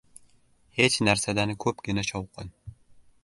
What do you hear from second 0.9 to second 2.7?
narsadan ko‘pgina shovqin.